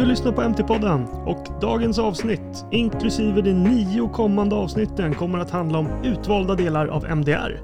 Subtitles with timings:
[0.00, 5.78] Du lyssnar på MT-podden och dagens avsnitt, inklusive de nio kommande avsnitten, kommer att handla
[5.78, 7.60] om utvalda delar av MDR.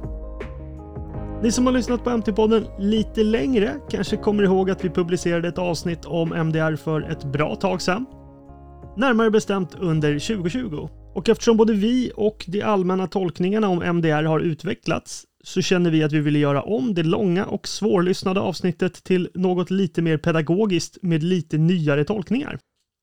[1.43, 5.59] Ni som har lyssnat på MT-podden lite längre kanske kommer ihåg att vi publicerade ett
[5.59, 8.07] avsnitt om MDR för ett bra tag sedan.
[8.97, 10.89] Närmare bestämt under 2020.
[11.15, 16.03] Och eftersom både vi och de allmänna tolkningarna om MDR har utvecklats så känner vi
[16.03, 20.99] att vi ville göra om det långa och svårlyssnade avsnittet till något lite mer pedagogiskt
[21.03, 22.59] med lite nyare tolkningar.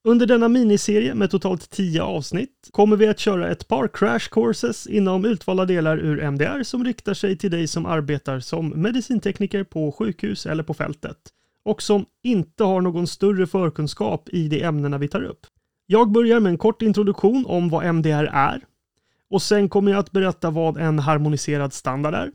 [0.07, 4.87] Under denna miniserie med totalt 10 avsnitt kommer vi att köra ett par crash courses
[4.87, 9.91] inom utvalda delar ur MDR som riktar sig till dig som arbetar som medicintekniker på
[9.91, 11.17] sjukhus eller på fältet
[11.65, 15.45] och som inte har någon större förkunskap i de ämnena vi tar upp.
[15.85, 18.61] Jag börjar med en kort introduktion om vad MDR är
[19.33, 22.31] och sen kommer jag att berätta vad en harmoniserad standard är,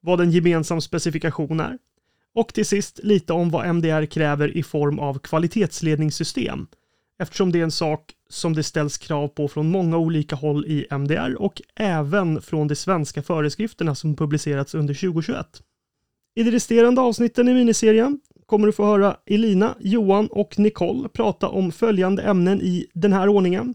[0.00, 1.78] vad en gemensam specifikation är
[2.34, 6.66] och till sist lite om vad MDR kräver i form av kvalitetsledningssystem
[7.18, 10.86] eftersom det är en sak som det ställs krav på från många olika håll i
[10.90, 15.62] MDR och även från de svenska föreskrifterna som publicerats under 2021.
[16.34, 21.48] I de resterande avsnitten i miniserien kommer du få höra Elina, Johan och Nicole prata
[21.48, 23.74] om följande ämnen i den här ordningen.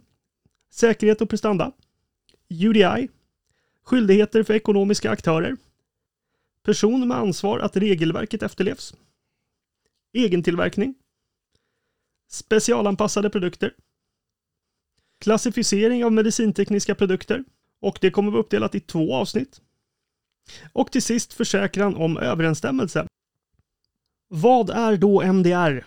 [0.73, 1.71] Säkerhet och prestanda.
[2.49, 3.09] UDI.
[3.83, 5.57] Skyldigheter för ekonomiska aktörer.
[6.63, 8.93] Person med ansvar att regelverket efterlevs.
[10.13, 10.95] Egentillverkning.
[12.29, 13.73] Specialanpassade produkter.
[15.19, 17.43] Klassificering av medicintekniska produkter.
[17.81, 19.61] Och det kommer vara uppdelat i två avsnitt.
[20.73, 23.07] Och till sist försäkran om överensstämmelse.
[24.27, 25.85] Vad är då MDR?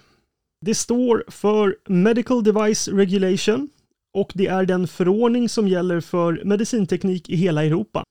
[0.60, 3.68] Det står för Medical Device Regulation
[4.14, 8.05] och det är den förordning som gäller för medicinteknik i hela Europa.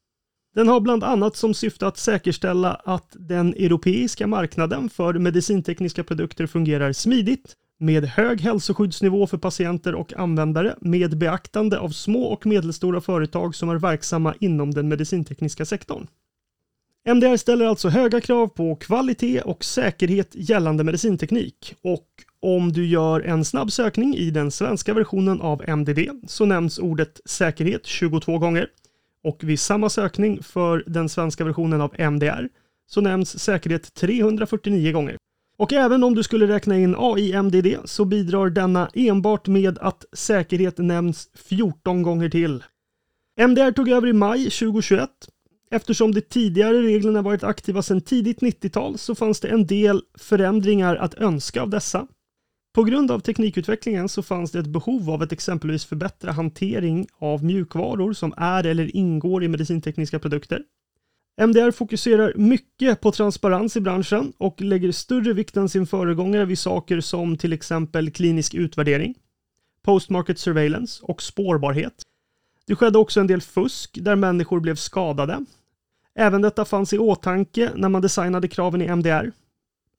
[0.55, 6.47] Den har bland annat som syfte att säkerställa att den europeiska marknaden för medicintekniska produkter
[6.47, 13.01] fungerar smidigt med hög hälsoskyddsnivå för patienter och användare med beaktande av små och medelstora
[13.01, 16.07] företag som är verksamma inom den medicintekniska sektorn.
[17.05, 22.07] MDR ställer alltså höga krav på kvalitet och säkerhet gällande medicinteknik och
[22.41, 27.21] om du gör en snabb sökning i den svenska versionen av MDD så nämns ordet
[27.25, 28.67] säkerhet 22 gånger
[29.23, 32.49] och vid samma sökning för den svenska versionen av MDR
[32.87, 35.17] så nämns säkerhet 349 gånger.
[35.57, 40.77] Och även om du skulle räkna in AIMDD så bidrar denna enbart med att säkerhet
[40.77, 42.63] nämns 14 gånger till.
[43.39, 45.09] MDR tog över i maj 2021
[45.73, 50.95] Eftersom de tidigare reglerna varit aktiva sedan tidigt 90-tal så fanns det en del förändringar
[50.95, 52.07] att önska av dessa.
[52.73, 57.43] På grund av teknikutvecklingen så fanns det ett behov av att exempelvis förbättra hantering av
[57.43, 60.63] mjukvaror som är eller ingår i medicintekniska produkter.
[61.41, 66.59] MDR fokuserar mycket på transparens i branschen och lägger större vikt än sin föregångare vid
[66.59, 69.15] saker som till exempel klinisk utvärdering,
[69.83, 71.93] postmarket surveillance och spårbarhet.
[72.67, 75.45] Det skedde också en del fusk där människor blev skadade
[76.15, 79.31] Även detta fanns i åtanke när man designade kraven i MDR.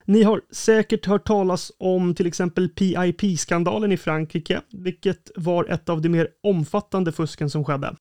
[0.05, 6.03] Ni har säkert hört talas om till exempel PIP-skandalen i Frankrike, vilket var ett av
[6.03, 7.97] de mer omfattande fusken som skedde.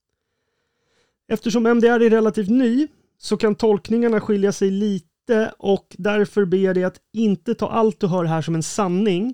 [1.27, 6.75] Eftersom MDR är relativt ny så kan tolkningarna skilja sig lite och därför ber jag
[6.75, 9.33] dig att inte ta allt du hör här som en sanning,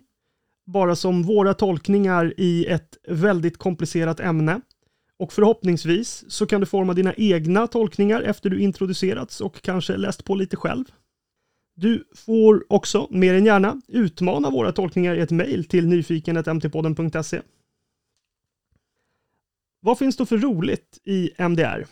[0.65, 4.61] bara som våra tolkningar i ett väldigt komplicerat ämne.
[5.19, 10.25] Och förhoppningsvis så kan du forma dina egna tolkningar efter du introducerats och kanske läst
[10.25, 10.85] på lite själv.
[11.79, 17.41] Du får också, mer än gärna, utmana våra tolkningar i ett mejl till nyfikenhetmtpodden.se.
[19.79, 21.85] Vad finns då för roligt i MDR?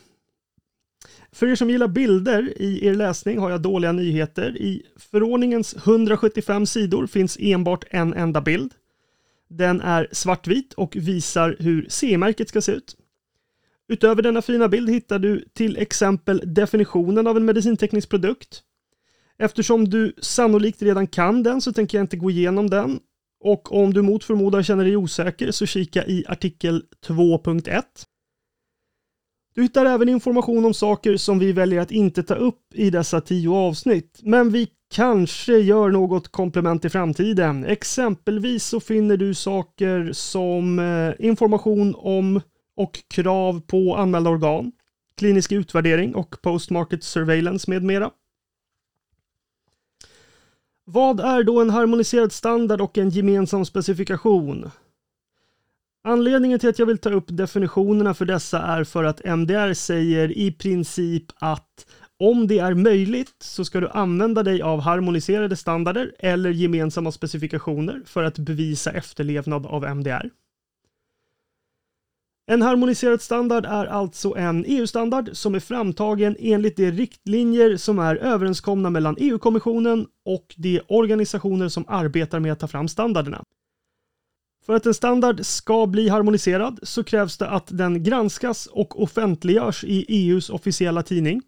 [1.31, 4.57] För er som gillar bilder i er läsning har jag dåliga nyheter.
[4.57, 8.73] I förordningens 175 sidor finns enbart en enda bild.
[9.47, 12.97] Den är svartvit och visar hur C-märket ska se ut.
[13.87, 18.63] Utöver denna fina bild hittar du till exempel definitionen av en medicinteknisk produkt.
[19.39, 22.99] Eftersom du sannolikt redan kan den så tänker jag inte gå igenom den.
[23.43, 27.83] Och om du mot förmodan känner dig osäker så kika i artikel 2.1.
[29.55, 33.21] Du hittar även information om saker som vi väljer att inte ta upp i dessa
[33.21, 37.65] tio avsnitt, men vi kanske gör något komplement i framtiden.
[37.65, 42.41] Exempelvis så finner du saker som eh, information om
[42.77, 44.71] och krav på anmälda organ,
[45.17, 48.11] klinisk utvärdering och postmarket surveillance med mera.
[50.87, 54.71] Vad är då en harmoniserad standard och en gemensam specifikation?
[56.03, 60.37] Anledningen till att jag vill ta upp definitionerna för dessa är för att MDR säger
[60.37, 61.85] i princip att
[62.19, 68.01] om det är möjligt så ska du använda dig av harmoniserade standarder eller gemensamma specifikationer
[68.05, 70.29] för att bevisa efterlevnad av MDR.
[72.47, 78.15] En harmoniserad standard är alltså en EU-standard som är framtagen enligt de riktlinjer som är
[78.15, 83.43] överenskomna mellan EU-kommissionen och de organisationer som arbetar med att ta fram standarderna.
[84.65, 89.83] För att en standard ska bli harmoniserad så krävs det att den granskas och offentliggörs
[89.83, 91.41] i EUs officiella tidning.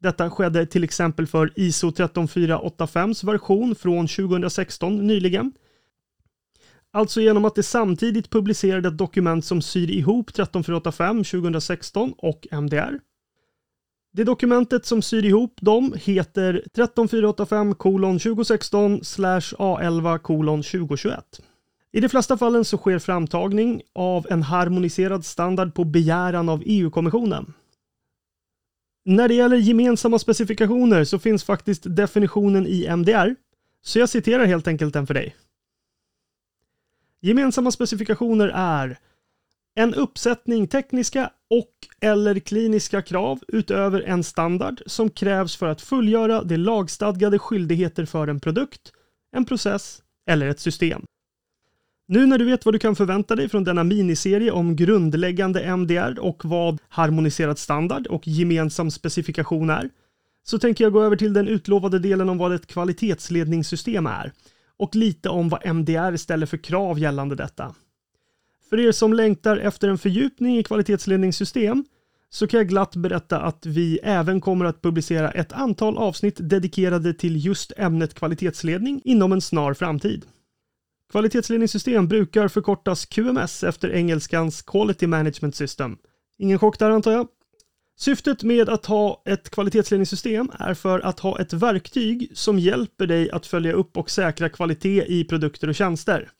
[0.00, 5.52] Detta skedde till exempel för ISO 13485s version från 2016 nyligen
[6.94, 13.00] Alltså genom att det samtidigt publicerade ett dokument som syr ihop 13485 2016 och MDR.
[14.12, 20.18] Det dokumentet som syr ihop dem heter 13485 2016 A11
[20.62, 21.40] 2021.
[21.92, 27.52] I de flesta fallen så sker framtagning av en harmoniserad standard på begäran av EU-kommissionen.
[29.04, 33.34] När det gäller gemensamma specifikationer så finns faktiskt definitionen i MDR,
[33.82, 35.34] så jag citerar helt enkelt den för dig.
[37.24, 38.98] Gemensamma specifikationer är
[39.74, 46.42] en uppsättning tekniska och eller kliniska krav utöver en standard som krävs för att fullgöra
[46.42, 48.92] de lagstadgade skyldigheter för en produkt,
[49.36, 51.04] en process eller ett system.
[52.08, 56.18] Nu när du vet vad du kan förvänta dig från denna miniserie om grundläggande MDR
[56.18, 59.90] och vad harmoniserad standard och gemensam specifikation är,
[60.44, 64.32] så tänker jag gå över till den utlovade delen om vad ett kvalitetsledningssystem är
[64.82, 67.74] och lite om vad MDR ställer för krav gällande detta.
[68.70, 71.84] För er som längtar efter en fördjupning i kvalitetsledningssystem
[72.30, 77.14] så kan jag glatt berätta att vi även kommer att publicera ett antal avsnitt dedikerade
[77.14, 80.26] till just ämnet kvalitetsledning inom en snar framtid.
[81.10, 85.96] Kvalitetsledningssystem brukar förkortas QMS efter engelskans Quality Management System.
[86.38, 87.28] Ingen chock där antar jag?
[87.98, 93.30] Syftet med att ha ett kvalitetsledningssystem är för att ha ett verktyg som hjälper dig
[93.30, 96.30] att följa upp och säkra kvalitet i produkter och tjänster.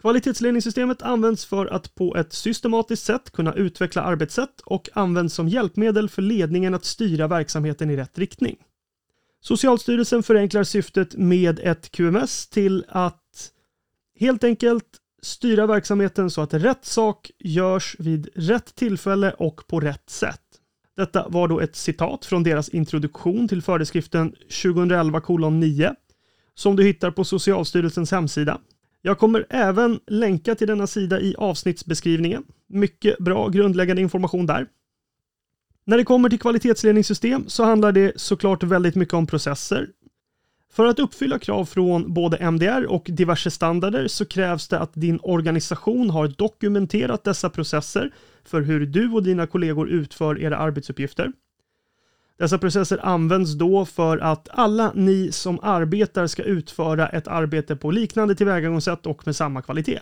[0.00, 6.08] Kvalitetsledningssystemet används för att på ett systematiskt sätt kunna utveckla arbetssätt och används som hjälpmedel
[6.08, 8.56] för ledningen att styra verksamheten i rätt riktning.
[9.40, 13.52] Socialstyrelsen förenklar syftet med ett QMS till att
[14.18, 14.86] helt enkelt
[15.22, 20.45] styra verksamheten så att rätt sak görs vid rätt tillfälle och på rätt sätt.
[20.96, 25.94] Detta var då ett citat från deras introduktion till föreskriften 2011-9
[26.54, 28.60] som du hittar på Socialstyrelsens hemsida.
[29.02, 32.44] Jag kommer även länka till denna sida i avsnittsbeskrivningen.
[32.68, 34.66] Mycket bra grundläggande information där.
[35.84, 39.88] När det kommer till kvalitetsledningssystem så handlar det såklart väldigt mycket om processer,
[40.76, 45.20] för att uppfylla krav från både MDR och diverse standarder så krävs det att din
[45.22, 48.10] organisation har dokumenterat dessa processer
[48.44, 51.32] för hur du och dina kollegor utför era arbetsuppgifter.
[52.38, 57.90] Dessa processer används då för att alla ni som arbetar ska utföra ett arbete på
[57.90, 60.00] liknande tillvägagångssätt och med samma kvalitet.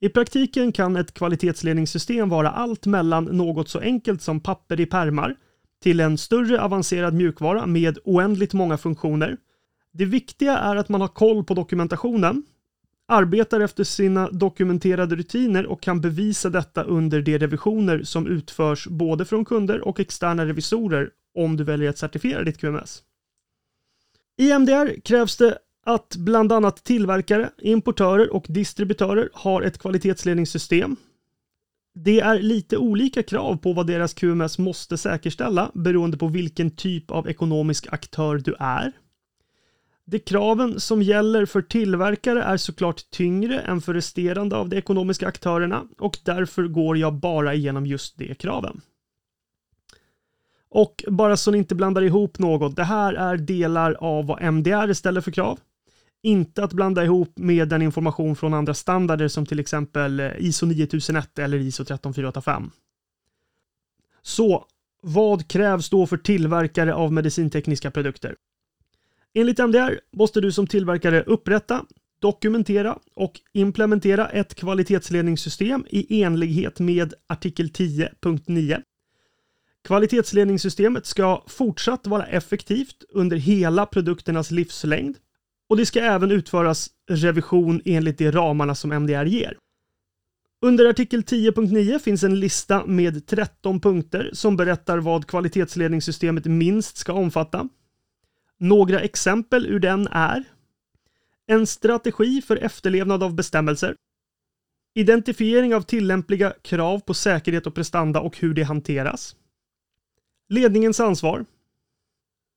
[0.00, 5.34] I praktiken kan ett kvalitetsledningssystem vara allt mellan något så enkelt som papper i pärmar
[5.82, 9.36] till en större avancerad mjukvara med oändligt många funktioner
[9.98, 12.42] det viktiga är att man har koll på dokumentationen,
[13.08, 19.24] arbetar efter sina dokumenterade rutiner och kan bevisa detta under de revisioner som utförs både
[19.24, 23.02] från kunder och externa revisorer om du väljer att certifiera ditt QMS.
[24.36, 30.96] I MDR krävs det att bland annat tillverkare, importörer och distributörer har ett kvalitetsledningssystem.
[31.94, 37.10] Det är lite olika krav på vad deras QMS måste säkerställa beroende på vilken typ
[37.10, 38.92] av ekonomisk aktör du är.
[40.10, 45.28] De kraven som gäller för tillverkare är såklart tyngre än för resterande av de ekonomiska
[45.28, 48.80] aktörerna och därför går jag bara igenom just de kraven.
[50.70, 54.92] Och bara så ni inte blandar ihop något, det här är delar av vad MDR
[54.92, 55.58] ställer för krav.
[56.22, 60.66] Inte att blanda ihop med den information från andra standarder som till exempel eh, ISO
[60.66, 62.70] 9001 eller ISO 13485.
[64.22, 64.64] Så,
[65.02, 68.34] vad krävs då för tillverkare av medicintekniska produkter?
[69.38, 71.84] Enligt MDR måste du som tillverkare upprätta,
[72.20, 78.82] dokumentera och implementera ett kvalitetsledningssystem i enlighet med artikel 10.9.
[79.84, 85.16] Kvalitetsledningssystemet ska fortsatt vara effektivt under hela produkternas livslängd
[85.68, 89.56] och det ska även utföras revision enligt de ramarna som MDR ger.
[90.62, 97.12] Under artikel 10.9 finns en lista med 13 punkter som berättar vad kvalitetsledningssystemet minst ska
[97.12, 97.68] omfatta.
[98.58, 100.44] Några exempel ur den är
[101.46, 103.96] en strategi för efterlevnad av bestämmelser,
[104.94, 109.36] identifiering av tillämpliga krav på säkerhet och prestanda och hur det hanteras,
[110.48, 111.44] ledningens ansvar,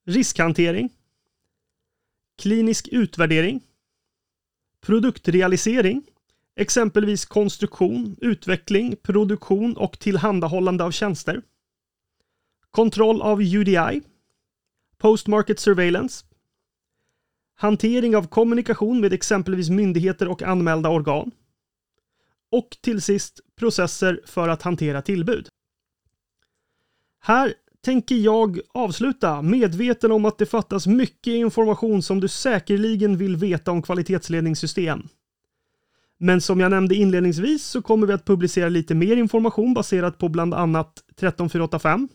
[0.05, 0.89] riskhantering,
[2.41, 3.61] klinisk utvärdering,
[4.81, 6.03] produktrealisering,
[6.55, 11.41] exempelvis konstruktion, utveckling, produktion och tillhandahållande av tjänster,
[12.71, 14.01] kontroll av UDI,
[15.01, 16.25] post-market surveillance,
[17.55, 21.31] hantering av kommunikation med exempelvis myndigheter och anmälda organ
[22.51, 25.47] och till sist processer för att hantera tillbud.
[27.19, 33.37] Här tänker jag avsluta medveten om att det fattas mycket information som du säkerligen vill
[33.37, 35.07] veta om kvalitetsledningssystem.
[36.17, 40.29] Men som jag nämnde inledningsvis så kommer vi att publicera lite mer information baserat på
[40.29, 42.09] bland annat 13485.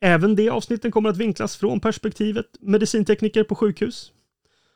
[0.00, 4.12] Även det avsnitten kommer att vinklas från perspektivet medicintekniker på sjukhus.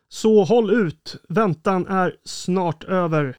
[0.08, 3.36] Så håll ut, väntan är snart över.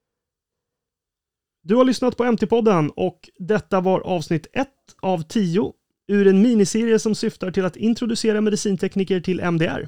[1.63, 4.67] Du har lyssnat på MT-podden och detta var avsnitt 1
[5.01, 5.73] av 10
[6.07, 9.87] ur en miniserie som syftar till att introducera medicintekniker till MDR.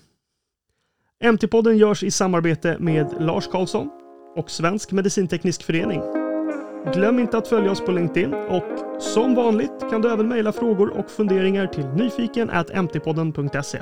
[1.23, 3.89] MT-podden görs i samarbete med Lars Karlsson
[4.35, 6.26] och Svensk Medicinteknisk Förening.
[6.93, 10.89] Glöm inte att följa oss på LinkedIn och som vanligt kan du även mejla frågor
[10.89, 13.81] och funderingar till nyfiken.mtpodden.se